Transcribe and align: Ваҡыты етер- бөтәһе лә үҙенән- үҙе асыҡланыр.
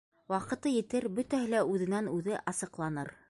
Ваҡыты 0.31 0.71
етер- 0.75 1.05
бөтәһе 1.19 1.51
лә 1.53 1.61
үҙенән- 1.75 2.11
үҙе 2.17 2.43
асыҡланыр. 2.53 3.19